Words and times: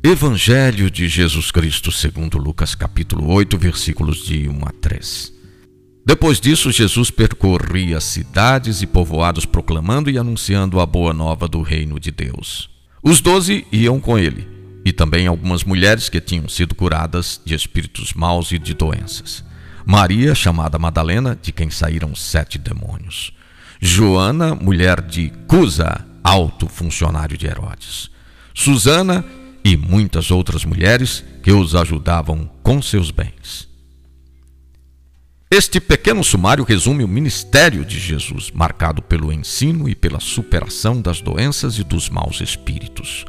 Evangelho 0.00 0.88
de 0.88 1.08
Jesus 1.08 1.50
Cristo, 1.50 1.90
segundo 1.90 2.38
Lucas 2.38 2.72
capítulo 2.72 3.32
8, 3.32 3.58
versículos 3.58 4.24
de 4.24 4.48
1 4.48 4.64
a 4.64 4.70
3. 4.80 5.32
Depois 6.06 6.40
disso, 6.40 6.70
Jesus 6.70 7.10
percorria 7.10 8.00
cidades 8.00 8.80
e 8.80 8.86
povoados 8.86 9.44
proclamando 9.44 10.08
e 10.08 10.16
anunciando 10.16 10.78
a 10.78 10.86
boa 10.86 11.12
nova 11.12 11.48
do 11.48 11.62
reino 11.62 11.98
de 11.98 12.12
Deus. 12.12 12.70
Os 13.02 13.20
doze 13.20 13.66
iam 13.72 13.98
com 13.98 14.16
ele, 14.16 14.46
e 14.84 14.92
também 14.92 15.26
algumas 15.26 15.64
mulheres 15.64 16.08
que 16.08 16.20
tinham 16.20 16.48
sido 16.48 16.76
curadas 16.76 17.40
de 17.44 17.52
espíritos 17.52 18.12
maus 18.12 18.52
e 18.52 18.58
de 18.58 18.74
doenças. 18.74 19.44
Maria, 19.84 20.32
chamada 20.32 20.78
Madalena, 20.78 21.36
de 21.42 21.50
quem 21.50 21.70
saíram 21.70 22.14
sete 22.14 22.56
demônios. 22.56 23.32
Joana, 23.80 24.54
mulher 24.54 25.02
de 25.02 25.32
Cusa, 25.48 26.06
alto 26.22 26.68
funcionário 26.68 27.36
de 27.36 27.48
Herodes. 27.48 28.10
Susana 28.54 29.24
e 29.64 29.76
muitas 29.76 30.30
outras 30.30 30.64
mulheres 30.64 31.24
que 31.42 31.52
os 31.52 31.74
ajudavam 31.74 32.50
com 32.62 32.80
seus 32.80 33.10
bens. 33.10 33.68
Este 35.50 35.80
pequeno 35.80 36.22
sumário 36.22 36.62
resume 36.62 37.02
o 37.02 37.08
ministério 37.08 37.82
de 37.82 37.98
Jesus, 37.98 38.50
marcado 38.50 39.00
pelo 39.00 39.32
ensino 39.32 39.88
e 39.88 39.94
pela 39.94 40.20
superação 40.20 41.00
das 41.00 41.22
doenças 41.22 41.78
e 41.78 41.84
dos 41.84 42.10
maus 42.10 42.42
espíritos. 42.42 43.24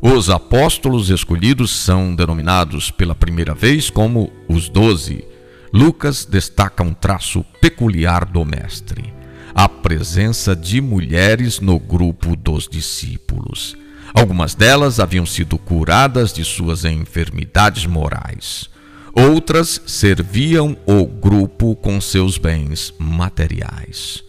Os 0.00 0.30
apóstolos 0.30 1.10
escolhidos 1.10 1.70
são 1.70 2.14
denominados 2.14 2.90
pela 2.90 3.14
primeira 3.14 3.54
vez 3.54 3.90
como 3.90 4.32
os 4.48 4.70
doze. 4.70 5.22
Lucas 5.70 6.24
destaca 6.24 6.82
um 6.82 6.94
traço 6.94 7.44
peculiar 7.60 8.24
do 8.24 8.42
Mestre: 8.42 9.12
a 9.54 9.68
presença 9.68 10.56
de 10.56 10.80
mulheres 10.80 11.60
no 11.60 11.78
grupo 11.78 12.34
dos 12.34 12.66
discípulos. 12.66 13.76
Algumas 14.12 14.54
delas 14.54 14.98
haviam 15.00 15.24
sido 15.24 15.56
curadas 15.58 16.32
de 16.32 16.44
suas 16.44 16.84
enfermidades 16.84 17.86
morais. 17.86 18.68
Outras 19.12 19.82
serviam 19.86 20.76
o 20.86 21.04
grupo 21.04 21.74
com 21.76 22.00
seus 22.00 22.38
bens 22.38 22.94
materiais. 22.98 24.22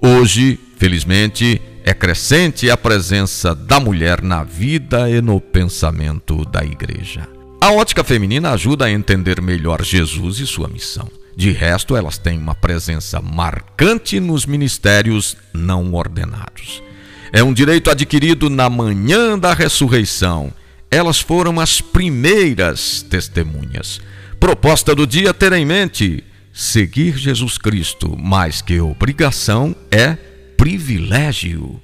Hoje, 0.00 0.58
felizmente, 0.76 1.60
é 1.84 1.92
crescente 1.92 2.70
a 2.70 2.76
presença 2.76 3.54
da 3.54 3.78
mulher 3.78 4.22
na 4.22 4.42
vida 4.42 5.10
e 5.10 5.20
no 5.20 5.40
pensamento 5.40 6.44
da 6.46 6.64
igreja. 6.64 7.28
A 7.60 7.72
ótica 7.72 8.04
feminina 8.04 8.52
ajuda 8.52 8.86
a 8.86 8.90
entender 8.90 9.40
melhor 9.40 9.82
Jesus 9.82 10.38
e 10.38 10.46
sua 10.46 10.68
missão. 10.68 11.08
De 11.36 11.50
resto, 11.50 11.96
elas 11.96 12.16
têm 12.16 12.38
uma 12.38 12.54
presença 12.54 13.20
marcante 13.20 14.20
nos 14.20 14.46
ministérios 14.46 15.36
não 15.52 15.94
ordenados. 15.94 16.82
É 17.34 17.42
um 17.42 17.52
direito 17.52 17.90
adquirido 17.90 18.48
na 18.48 18.70
manhã 18.70 19.36
da 19.36 19.52
ressurreição. 19.52 20.52
Elas 20.88 21.18
foram 21.18 21.58
as 21.58 21.80
primeiras 21.80 23.02
testemunhas. 23.02 24.00
Proposta 24.38 24.94
do 24.94 25.04
dia 25.04 25.34
ter 25.34 25.52
em 25.52 25.66
mente: 25.66 26.22
seguir 26.52 27.18
Jesus 27.18 27.58
Cristo, 27.58 28.16
mais 28.16 28.62
que 28.62 28.78
obrigação, 28.78 29.74
é 29.90 30.14
privilégio. 30.56 31.82